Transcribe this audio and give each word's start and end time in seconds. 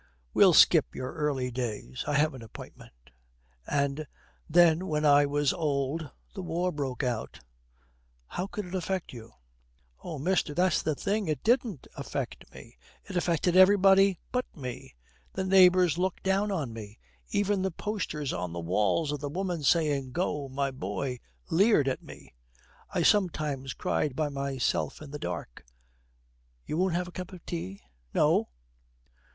'We'll 0.33 0.53
skip 0.53 0.95
your 0.95 1.13
early 1.13 1.51
days. 1.51 2.03
I 2.07 2.15
have 2.15 2.33
an 2.33 2.41
appointment.' 2.41 3.11
'And 3.67 4.07
then 4.49 4.87
when 4.87 5.05
I 5.05 5.27
was 5.27 5.53
old 5.53 6.09
the 6.33 6.41
war 6.41 6.71
broke 6.71 7.03
out.' 7.03 7.41
'How 8.25 8.47
could 8.47 8.65
it 8.65 8.73
affect 8.73 9.13
you?' 9.13 9.31
'Oh, 10.03 10.17
mister, 10.17 10.55
that's 10.55 10.81
the 10.81 10.95
thing. 10.95 11.27
It 11.27 11.43
didn't 11.43 11.87
affect 11.95 12.51
me. 12.51 12.79
It 13.07 13.15
affected 13.15 13.55
everybody 13.55 14.17
but 14.31 14.47
me. 14.57 14.95
The 15.33 15.43
neighbours 15.43 15.99
looked 15.99 16.23
down 16.23 16.51
on 16.51 16.73
me. 16.73 16.97
Even 17.29 17.61
the 17.61 17.69
posters, 17.69 18.33
on 18.33 18.53
the 18.53 18.59
walls, 18.59 19.11
of 19.11 19.19
the 19.19 19.29
woman 19.29 19.61
saying, 19.61 20.13
"Go, 20.13 20.49
my 20.49 20.71
boy," 20.71 21.19
leered 21.51 21.87
at 21.87 22.01
me. 22.01 22.33
I 22.89 23.03
sometimes 23.03 23.75
cried 23.75 24.15
by 24.15 24.29
myself 24.29 24.99
in 24.99 25.11
the 25.11 25.19
dark. 25.19 25.63
You 26.65 26.75
won't 26.77 26.95
have 26.95 27.07
a 27.07 27.11
cup 27.11 27.31
of 27.31 27.45
tea?' 27.45 27.83
'No.' 28.15 28.49